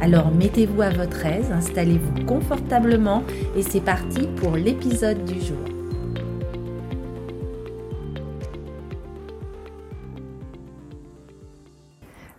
[0.00, 3.24] Alors mettez-vous à votre aise, installez-vous confortablement
[3.56, 5.58] et c'est parti pour l'épisode du jour.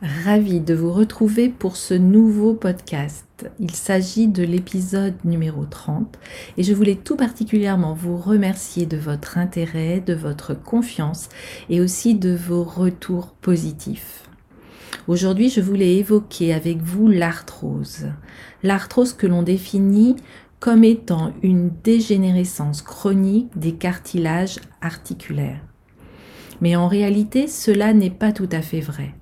[0.02, 3.26] Ravi de vous retrouver pour ce nouveau podcast.
[3.59, 6.17] Il s'agit de l'épisode numéro 30
[6.58, 11.28] et je voulais tout particulièrement vous remercier de votre intérêt, de votre confiance
[11.70, 14.28] et aussi de vos retours positifs.
[15.08, 18.08] Aujourd'hui, je voulais évoquer avec vous l'arthrose.
[18.64, 20.16] L'arthrose que l'on définit
[20.59, 25.62] comme étant une dégénérescence chronique des cartilages articulaires.
[26.62, 29.16] Mais en réalité, cela n'est pas tout à fait vrai.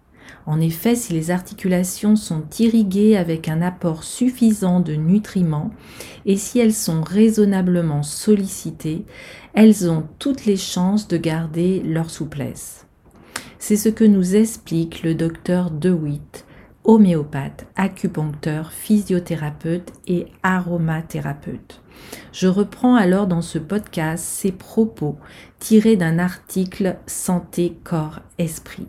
[0.47, 5.71] En effet, si les articulations sont irriguées avec un apport suffisant de nutriments
[6.25, 9.05] et si elles sont raisonnablement sollicitées,
[9.53, 12.86] elles ont toutes les chances de garder leur souplesse.
[13.67, 16.45] C'est ce que nous explique le docteur DeWitt,
[16.85, 21.81] homéopathe, acupuncteur, physiothérapeute et aromathérapeute.
[22.31, 25.17] Je reprends alors dans ce podcast ses propos
[25.59, 28.87] tirés d'un article Santé, corps, esprit.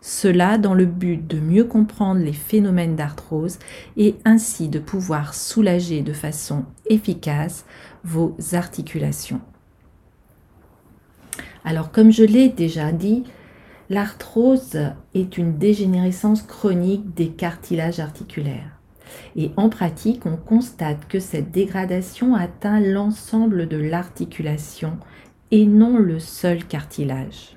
[0.00, 3.58] Cela dans le but de mieux comprendre les phénomènes d'arthrose
[3.98, 7.66] et ainsi de pouvoir soulager de façon efficace
[8.02, 9.42] vos articulations.
[11.66, 13.24] Alors comme je l'ai déjà dit,
[13.88, 14.78] L'arthrose
[15.14, 18.80] est une dégénérescence chronique des cartilages articulaires.
[19.36, 24.98] Et en pratique, on constate que cette dégradation atteint l'ensemble de l'articulation
[25.52, 27.56] et non le seul cartilage.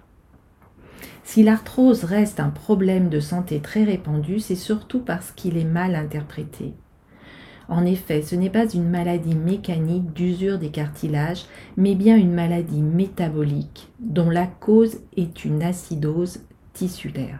[1.23, 5.95] Si l'arthrose reste un problème de santé très répandu, c'est surtout parce qu'il est mal
[5.95, 6.73] interprété.
[7.69, 11.45] En effet, ce n'est pas une maladie mécanique d'usure des cartilages,
[11.77, 16.39] mais bien une maladie métabolique dont la cause est une acidose
[16.73, 17.39] tissulaire.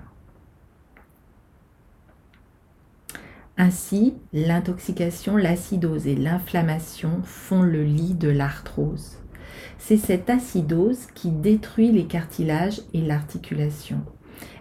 [3.58, 9.18] Ainsi, l'intoxication, l'acidose et l'inflammation font le lit de l'arthrose.
[9.80, 14.02] C'est cette acidose qui détruit les cartilages et l'articulation.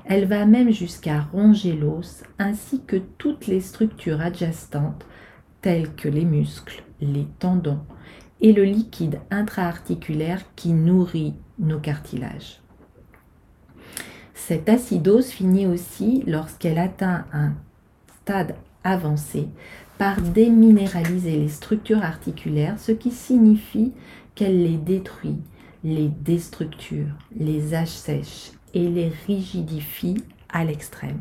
[0.06, 5.06] Elle va même jusqu'à ronger l'os ainsi que toutes les structures adjacentes
[5.60, 7.80] tels que les muscles, les tendons
[8.40, 12.60] et le liquide intra-articulaire qui nourrit nos cartilages.
[14.34, 17.54] Cette acidose finit aussi, lorsqu'elle atteint un
[18.22, 18.54] stade
[18.84, 19.48] avancé,
[19.98, 23.92] par déminéraliser les structures articulaires, ce qui signifie
[24.36, 25.38] qu'elle les détruit,
[25.82, 31.20] les déstructure, les assèche et les rigidifie à l'extrême.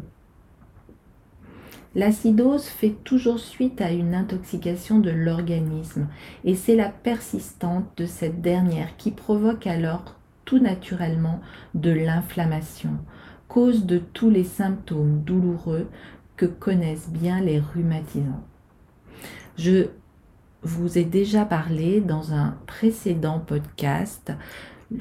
[1.98, 6.08] L'acidose fait toujours suite à une intoxication de l'organisme
[6.44, 10.16] et c'est la persistante de cette dernière qui provoque alors
[10.46, 11.42] tout naturellement
[11.74, 13.00] de l'inflammation,
[13.48, 15.90] cause de tous les symptômes douloureux
[16.36, 18.46] que connaissent bien les rhumatisants.
[19.58, 19.88] Je
[20.62, 24.34] vous ai déjà parlé dans un précédent podcast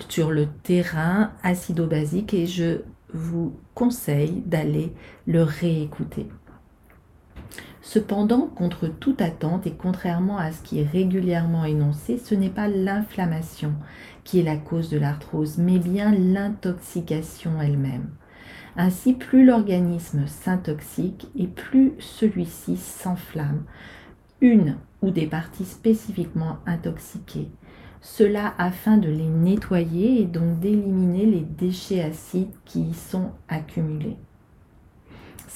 [0.09, 2.81] sur le terrain acido-basique et je
[3.13, 4.95] vous conseille d'aller
[5.27, 6.27] le réécouter.
[7.89, 12.67] Cependant, contre toute attente et contrairement à ce qui est régulièrement énoncé, ce n'est pas
[12.67, 13.75] l'inflammation
[14.25, 18.11] qui est la cause de l'arthrose, mais bien l'intoxication elle-même.
[18.77, 23.63] Ainsi, plus l'organisme s'intoxique et plus celui-ci s'enflamme,
[24.41, 27.53] une ou des parties spécifiquement intoxiquées.
[28.01, 34.17] Cela afin de les nettoyer et donc d'éliminer les déchets acides qui y sont accumulés.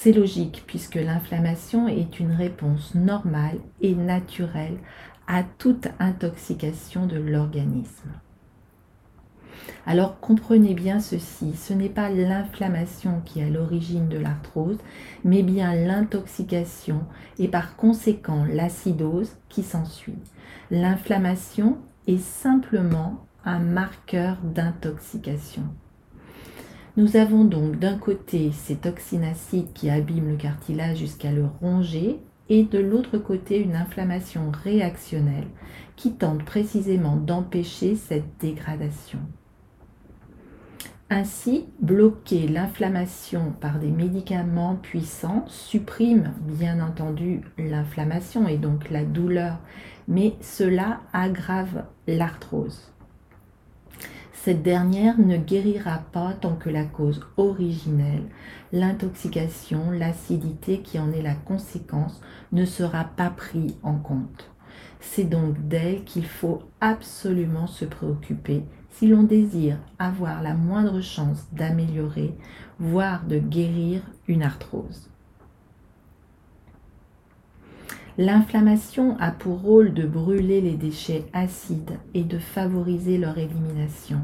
[0.03, 4.79] C'est logique puisque l'inflammation est une réponse normale et naturelle
[5.27, 8.09] à toute intoxication de l'organisme.
[9.85, 14.79] Alors comprenez bien ceci, ce n'est pas l'inflammation qui est à l'origine de l'arthrose,
[15.23, 17.05] mais bien l'intoxication
[17.37, 20.17] et par conséquent l'acidose qui s'ensuit.
[20.71, 21.77] L'inflammation
[22.07, 25.65] est simplement un marqueur d'intoxication.
[26.97, 32.19] Nous avons donc d'un côté ces toxines acides qui abîment le cartilage jusqu'à le ronger
[32.49, 35.47] et de l'autre côté une inflammation réactionnelle
[35.95, 39.19] qui tente précisément d'empêcher cette dégradation.
[41.09, 49.59] Ainsi, bloquer l'inflammation par des médicaments puissants supprime bien entendu l'inflammation et donc la douleur,
[50.09, 52.90] mais cela aggrave l'arthrose.
[54.43, 58.23] Cette dernière ne guérira pas tant que la cause originelle,
[58.71, 62.19] l'intoxication, l'acidité qui en est la conséquence,
[62.51, 64.49] ne sera pas pris en compte.
[64.99, 71.45] C'est donc d'elle qu'il faut absolument se préoccuper si l'on désire avoir la moindre chance
[71.51, 72.35] d'améliorer,
[72.79, 75.11] voire de guérir une arthrose.
[78.17, 84.21] L'inflammation a pour rôle de brûler les déchets acides et de favoriser leur élimination.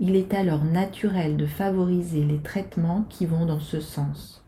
[0.00, 4.42] Il est alors naturel de favoriser les traitements qui vont dans ce sens.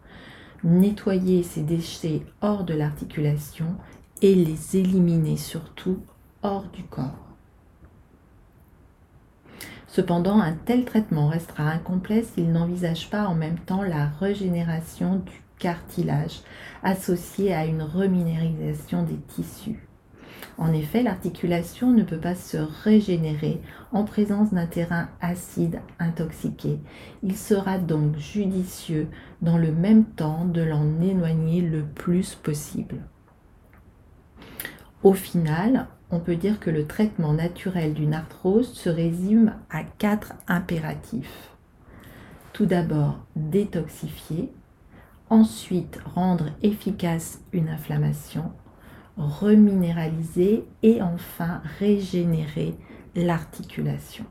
[0.64, 3.76] Nettoyer ces déchets hors de l'articulation
[4.22, 5.98] et les éliminer surtout
[6.42, 7.28] hors du corps.
[9.86, 15.42] Cependant, un tel traitement restera incomplet s'il n'envisage pas en même temps la régénération du
[15.58, 16.40] cartilage
[16.82, 19.88] associé à une reminéralisation des tissus.
[20.56, 23.60] En effet, l'articulation ne peut pas se régénérer
[23.92, 26.80] en présence d'un terrain acide intoxiqué.
[27.22, 29.08] Il sera donc judicieux
[29.40, 32.98] dans le même temps de l'en éloigner le plus possible.
[35.04, 40.32] Au final, on peut dire que le traitement naturel d'une arthrose se résume à quatre
[40.48, 41.50] impératifs.
[42.52, 44.52] Tout d'abord, détoxifier,
[45.30, 48.52] ensuite rendre efficace une inflammation,
[49.16, 52.76] reminéraliser et enfin régénérer
[53.14, 54.24] l'articulation.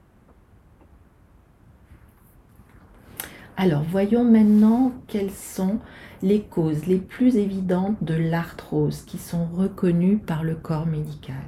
[3.58, 5.80] Alors voyons maintenant quelles sont
[6.22, 11.44] les causes les plus évidentes de l'arthrose qui sont reconnues par le corps médical.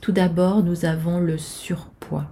[0.00, 2.26] Tout d'abord, nous avons le surpoids.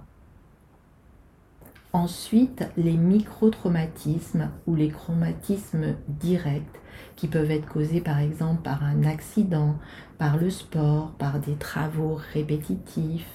[1.95, 6.81] Ensuite, les microtraumatismes ou les traumatismes directs
[7.15, 9.77] qui peuvent être causés par exemple par un accident,
[10.17, 13.31] par le sport, par des travaux répétitifs,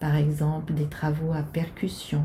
[0.00, 2.24] par exemple des travaux à percussion.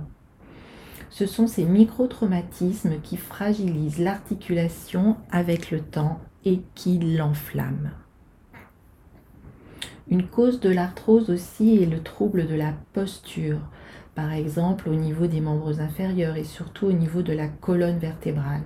[1.11, 7.91] Ce sont ces microtraumatismes qui fragilisent l'articulation avec le temps et qui l'enflamment.
[10.07, 13.59] Une cause de l'arthrose aussi est le trouble de la posture,
[14.15, 18.63] par exemple au niveau des membres inférieurs et surtout au niveau de la colonne vertébrale.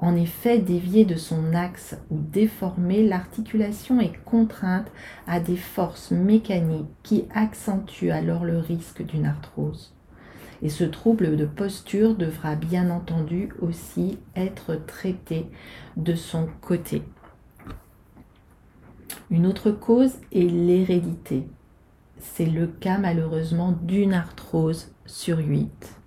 [0.00, 4.90] En effet, déviée de son axe ou déformée, l'articulation est contrainte
[5.26, 9.94] à des forces mécaniques qui accentuent alors le risque d'une arthrose.
[10.62, 15.46] Et ce trouble de posture devra bien entendu aussi être traité
[15.96, 17.02] de son côté.
[19.30, 21.46] Une autre cause est l'hérédité.
[22.18, 26.00] C'est le cas malheureusement d'une arthrose sur 8.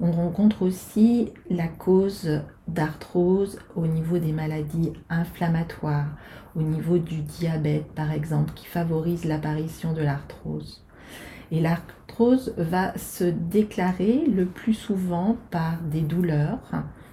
[0.00, 6.08] On rencontre aussi la cause d'arthrose au niveau des maladies inflammatoires,
[6.56, 10.84] au niveau du diabète par exemple, qui favorise l'apparition de l'arthrose.
[11.50, 16.60] Et l'arthrose va se déclarer le plus souvent par des douleurs,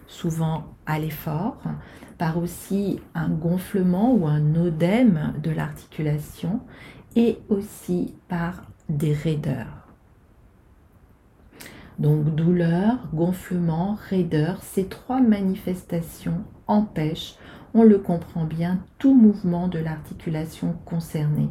[0.08, 1.62] souvent à l'effort,
[2.18, 6.62] par aussi un gonflement ou un odème de l'articulation
[7.20, 9.90] et aussi par des raideurs.
[12.00, 17.36] Donc douleur, gonflement, raideur, ces trois manifestations empêchent,
[17.74, 21.50] on le comprend bien, tout mouvement de l'articulation concernée,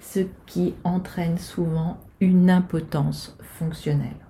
[0.00, 4.26] ce qui entraîne souvent une impotence fonctionnelle.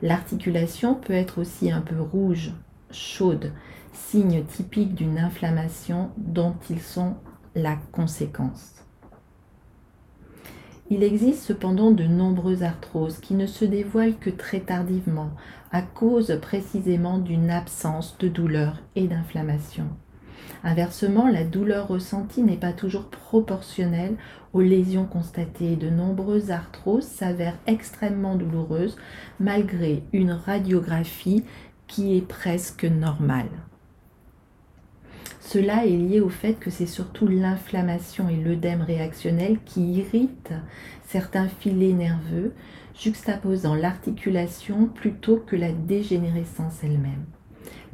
[0.00, 2.54] L'articulation peut être aussi un peu rouge,
[2.90, 3.52] chaude,
[3.92, 7.16] signe typique d'une inflammation dont ils sont
[7.58, 8.74] la conséquence.
[10.90, 15.30] Il existe cependant de nombreuses arthroses qui ne se dévoilent que très tardivement,
[15.70, 19.88] à cause précisément d'une absence de douleur et d'inflammation.
[20.64, 24.16] Inversement, la douleur ressentie n'est pas toujours proportionnelle
[24.54, 25.76] aux lésions constatées.
[25.76, 28.96] De nombreuses arthroses s'avèrent extrêmement douloureuses
[29.38, 31.44] malgré une radiographie
[31.86, 33.50] qui est presque normale.
[35.50, 40.52] Cela est lié au fait que c'est surtout l'inflammation et l'œdème réactionnel qui irritent
[41.06, 42.52] certains filets nerveux,
[42.94, 47.24] juxtaposant l'articulation plutôt que la dégénérescence elle-même.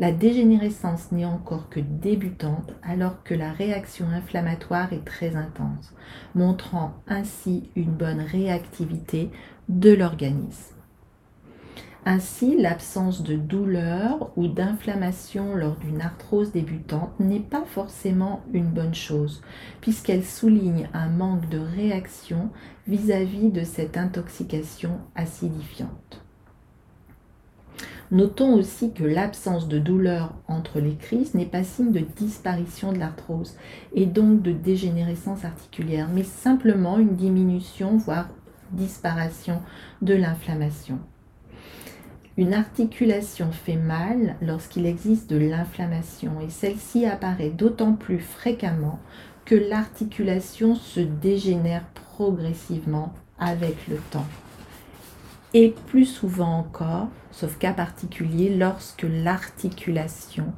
[0.01, 5.95] La dégénérescence n'est encore que débutante alors que la réaction inflammatoire est très intense,
[6.35, 9.31] montrant ainsi une bonne réactivité
[9.69, 10.74] de l'organisme.
[12.07, 18.95] Ainsi, l'absence de douleur ou d'inflammation lors d'une arthrose débutante n'est pas forcément une bonne
[18.95, 19.41] chose,
[19.81, 22.51] puisqu'elle souligne un manque de réaction
[22.87, 26.21] vis-à-vis de cette intoxication acidifiante.
[28.11, 32.99] Notons aussi que l'absence de douleur entre les crises n'est pas signe de disparition de
[32.99, 33.57] l'arthrose
[33.95, 38.29] et donc de dégénérescence articulaire, mais simplement une diminution, voire
[38.73, 39.63] disparition
[40.03, 40.99] de l'inflammation.
[42.37, 48.99] Une articulation fait mal lorsqu'il existe de l'inflammation et celle-ci apparaît d'autant plus fréquemment
[49.45, 51.85] que l'articulation se dégénère
[52.17, 54.27] progressivement avec le temps.
[55.53, 60.53] Et plus souvent encore, sauf cas particulier, lorsque l'articulation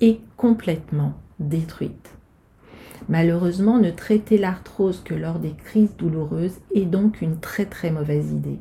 [0.00, 2.10] est complètement détruite.
[3.08, 8.30] Malheureusement, ne traiter l'arthrose que lors des crises douloureuses est donc une très très mauvaise
[8.30, 8.60] idée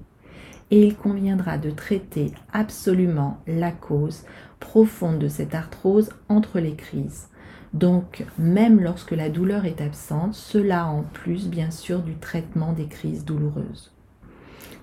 [0.71, 4.23] et il conviendra de traiter absolument la cause
[4.59, 7.27] profonde de cette arthrose entre les crises.
[7.73, 12.87] Donc, même lorsque la douleur est absente, cela en plus bien sûr du traitement des
[12.87, 13.91] crises douloureuses.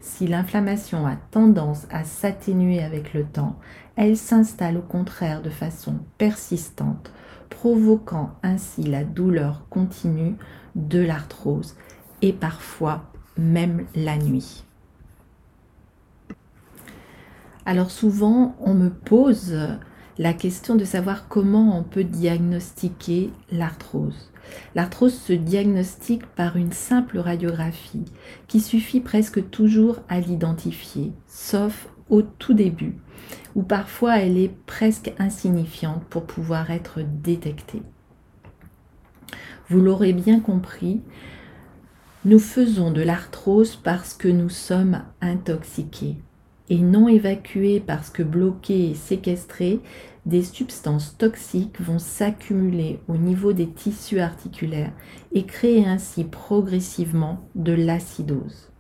[0.01, 3.59] Si l'inflammation a tendance à s'atténuer avec le temps,
[3.97, 7.12] elle s'installe au contraire de façon persistante,
[7.49, 10.35] provoquant ainsi la douleur continue
[10.75, 11.77] de l'arthrose
[12.21, 13.05] et parfois
[13.39, 14.65] même la nuit.
[17.64, 19.57] Alors souvent, on me pose
[20.19, 24.33] la question de savoir comment on peut diagnostiquer l'arthrose.
[24.75, 28.04] L'arthrose se diagnostique par une simple radiographie
[28.49, 32.97] qui suffit presque toujours à l'identifier, sauf au tout début,
[33.54, 37.83] où parfois elle est presque insignifiante pour pouvoir être détectée.
[39.69, 41.00] Vous l'aurez bien compris,
[42.25, 46.16] nous faisons de l'arthrose parce que nous sommes intoxiqués
[46.69, 49.81] et non évacuées parce que bloquées et séquestrées,
[50.25, 54.92] des substances toxiques vont s'accumuler au niveau des tissus articulaires
[55.33, 58.73] et créer ainsi progressivement de l'acidose.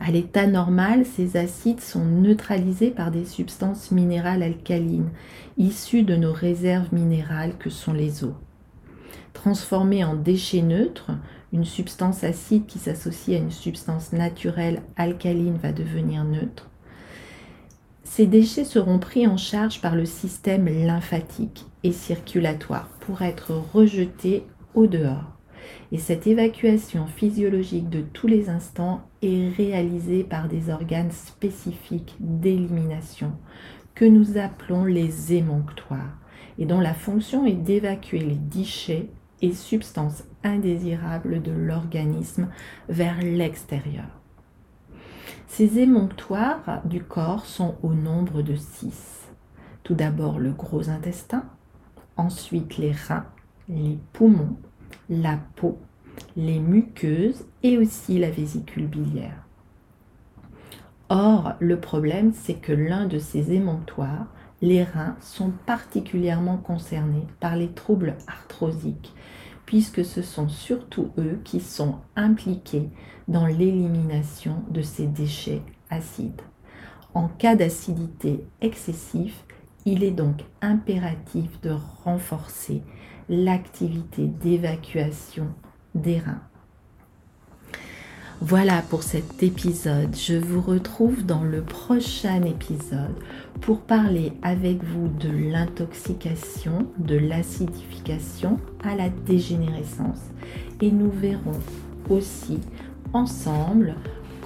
[0.00, 5.10] À l'état normal, ces acides sont neutralisés par des substances minérales alcalines
[5.58, 8.34] issues de nos réserves minérales que sont les eaux.
[9.34, 11.12] Transformées en déchets neutres,
[11.52, 16.68] une substance acide qui s'associe à une substance naturelle alcaline va devenir neutre.
[18.04, 24.44] Ces déchets seront pris en charge par le système lymphatique et circulatoire pour être rejetés
[24.74, 25.36] au dehors.
[25.92, 33.32] Et cette évacuation physiologique de tous les instants est réalisée par des organes spécifiques d'élimination
[33.94, 36.18] que nous appelons les émonctoires
[36.58, 39.08] et dont la fonction est d'évacuer les déchets
[39.42, 42.48] et substances indésirables de l'organisme
[42.88, 44.06] vers l'extérieur.
[45.48, 49.28] Ces émonctoires du corps sont au nombre de six.
[49.82, 51.44] Tout d'abord le gros intestin,
[52.16, 53.26] ensuite les reins,
[53.68, 54.56] les poumons,
[55.08, 55.78] la peau,
[56.36, 59.44] les muqueuses et aussi la vésicule biliaire.
[61.08, 64.26] Or, le problème, c'est que l'un de ces émonctoires,
[64.62, 69.12] les reins, sont particulièrement concernés par les troubles arthrosiques
[69.70, 72.88] puisque ce sont surtout eux qui sont impliqués
[73.28, 76.42] dans l'élimination de ces déchets acides.
[77.14, 79.36] En cas d'acidité excessive,
[79.84, 81.70] il est donc impératif de
[82.02, 82.82] renforcer
[83.28, 85.46] l'activité d'évacuation
[85.94, 86.42] des reins.
[88.42, 90.16] Voilà pour cet épisode.
[90.16, 93.14] Je vous retrouve dans le prochain épisode
[93.60, 100.22] pour parler avec vous de l'intoxication, de l'acidification à la dégénérescence.
[100.80, 101.60] Et nous verrons
[102.08, 102.60] aussi
[103.12, 103.94] ensemble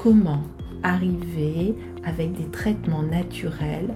[0.03, 0.43] comment
[0.83, 3.95] arriver avec des traitements naturels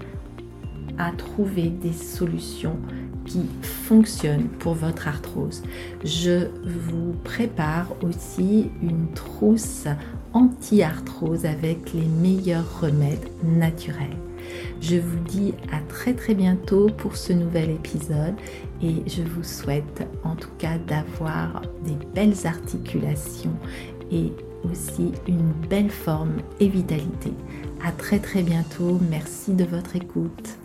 [0.98, 2.76] à trouver des solutions
[3.24, 5.62] qui fonctionnent pour votre arthrose.
[6.04, 9.86] Je vous prépare aussi une trousse
[10.32, 14.16] anti-arthrose avec les meilleurs remèdes naturels.
[14.80, 18.34] Je vous dis à très très bientôt pour ce nouvel épisode
[18.82, 23.56] et je vous souhaite en tout cas d'avoir des belles articulations
[24.10, 24.32] et
[24.64, 27.32] aussi une belle forme et vitalité.
[27.84, 28.98] À très très bientôt.
[29.10, 30.58] Merci de votre écoute.